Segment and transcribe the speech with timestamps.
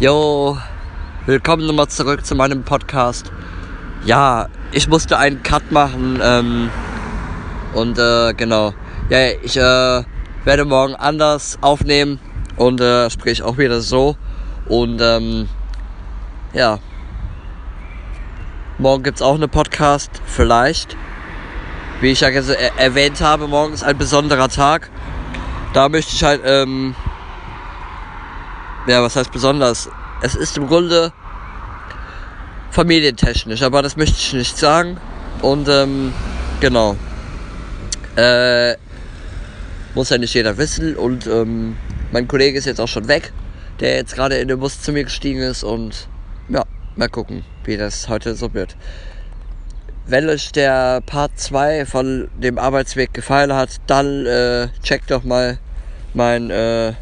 [0.00, 0.56] Jo,
[1.26, 3.32] willkommen nochmal zurück zu meinem Podcast.
[4.04, 6.70] Ja, ich musste einen Cut machen ähm,
[7.74, 8.74] und äh, genau.
[9.08, 10.04] Ja, ich äh,
[10.44, 12.20] werde morgen anders aufnehmen
[12.54, 14.16] und äh, sprich auch wieder so.
[14.68, 15.48] Und ähm,
[16.52, 16.78] ja,
[18.78, 20.96] morgen gibt es auch eine Podcast, vielleicht.
[22.00, 24.90] Wie ich ja er erwähnt habe, morgen ist ein besonderer Tag.
[25.72, 26.94] Da möchte ich halt ähm,
[28.88, 29.88] ja, was heißt besonders?
[30.22, 31.12] Es ist im Grunde
[32.70, 34.98] familientechnisch, aber das möchte ich nicht sagen.
[35.42, 36.12] Und ähm,
[36.60, 36.96] genau.
[38.16, 38.76] Äh,
[39.94, 40.96] muss ja nicht jeder wissen.
[40.96, 41.76] Und ähm,
[42.12, 43.32] mein Kollege ist jetzt auch schon weg,
[43.80, 45.62] der jetzt gerade in den Bus zu mir gestiegen ist.
[45.62, 46.08] Und
[46.48, 46.64] ja,
[46.96, 48.76] mal gucken, wie das heute so wird.
[50.06, 55.58] Wenn euch der Part 2 von dem Arbeitsweg gefallen hat, dann äh, checkt doch mal
[56.14, 56.94] mein äh,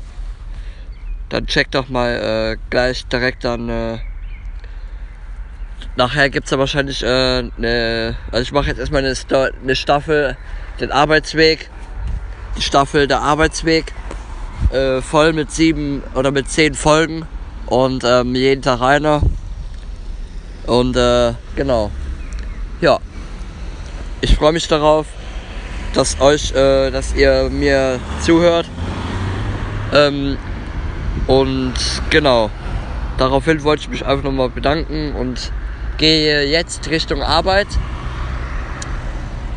[1.28, 3.68] dann check doch mal äh, gleich direkt dann.
[3.68, 3.98] Äh,
[5.96, 8.16] nachher gibt es ja wahrscheinlich äh, eine.
[8.30, 9.14] Also ich mache jetzt erstmal eine,
[9.62, 10.36] eine, Staffel,
[10.80, 11.70] den Arbeitsweg.
[12.56, 13.92] Die Staffel der Arbeitsweg.
[14.72, 17.26] Äh, voll mit sieben oder mit zehn Folgen.
[17.66, 19.22] Und ähm, jeden Tag einer.
[20.66, 21.90] Und äh, genau.
[22.80, 22.98] Ja.
[24.20, 25.06] Ich freue mich darauf,
[25.92, 28.68] dass euch, äh, dass ihr mir zuhört.
[29.92, 30.36] Ähm,
[31.26, 31.74] und
[32.10, 32.50] genau,
[33.18, 35.52] daraufhin wollte ich mich einfach nochmal bedanken und
[35.98, 37.68] gehe jetzt Richtung Arbeit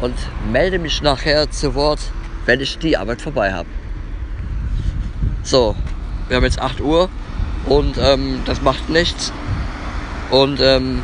[0.02, 0.16] und
[0.52, 2.00] melde mich nachher zu Wort,
[2.46, 3.70] wenn ich die Arbeit vorbei habe.
[5.44, 5.76] So,
[6.28, 7.10] wir haben jetzt 8 Uhr
[7.66, 9.34] und ähm, das macht nichts.
[10.32, 11.04] Und ähm,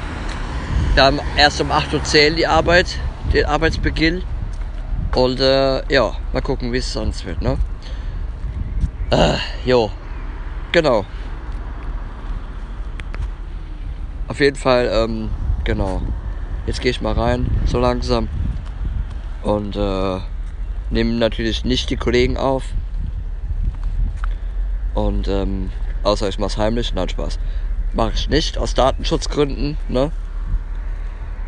[0.93, 2.99] wir haben erst um 8.10 Uhr die Arbeit,
[3.33, 4.23] den Arbeitsbeginn.
[5.15, 7.57] Und äh, ja, mal gucken, wie es sonst wird, ne?
[9.11, 9.91] Äh, jo.
[10.75, 11.05] Genau.
[14.27, 15.29] Auf jeden Fall, ähm,
[15.63, 16.01] genau.
[16.67, 18.27] Jetzt gehe ich mal rein, so langsam.
[19.41, 20.19] Und äh,
[20.89, 22.65] nehme natürlich nicht die Kollegen auf.
[24.93, 25.71] Und ähm,
[26.03, 27.39] außer ich mach's heimlich, nein Spaß.
[27.93, 30.11] Mache ich nicht aus Datenschutzgründen, ne?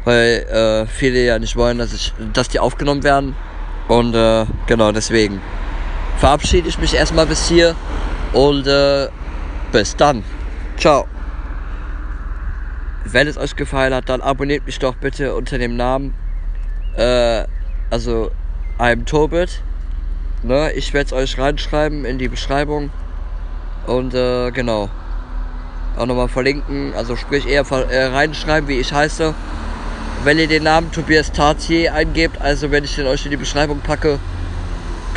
[0.05, 3.35] Weil äh, viele ja nicht wollen, dass ich, dass die aufgenommen werden.
[3.89, 5.41] Und äh, genau deswegen
[6.15, 7.75] verabschiede ich mich erstmal bis hier
[8.33, 9.07] und äh,
[9.71, 10.23] bis dann.
[10.77, 11.07] Ciao.
[13.05, 16.13] Wenn es euch gefallen hat, dann abonniert mich doch bitte unter dem Namen.
[16.95, 17.45] Äh,
[17.89, 18.31] also,
[18.79, 19.61] I'm Tobit.
[20.43, 22.91] Ne, ich werde es euch reinschreiben in die Beschreibung.
[23.87, 24.89] Und äh, genau.
[25.97, 26.93] Auch nochmal verlinken.
[26.95, 29.33] Also sprich eher äh, reinschreiben, wie ich heiße.
[30.23, 33.79] Wenn ihr den Namen Tobias Tartier eingebt, also wenn ich den euch in die Beschreibung
[33.79, 34.19] packe,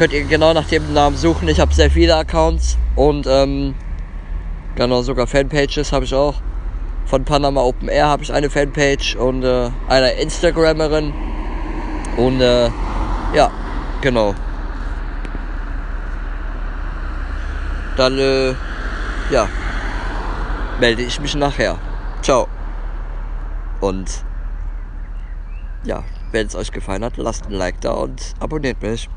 [0.00, 1.46] könnt ihr genau nach dem Namen suchen.
[1.48, 3.74] Ich habe sehr viele Accounts und ähm,
[4.74, 6.36] genau sogar Fanpages habe ich auch.
[7.04, 11.12] Von Panama Open Air habe ich eine Fanpage und äh, eine Instagrammerin.
[12.16, 12.70] Und äh,
[13.34, 13.50] ja,
[14.00, 14.34] genau.
[17.98, 18.54] Dann äh,
[19.30, 19.50] ja,
[20.80, 21.76] melde ich mich nachher.
[22.22, 22.48] Ciao.
[23.82, 24.24] Und
[25.84, 29.10] ja, wenn es euch gefallen hat, lasst ein Like da und abonniert mich.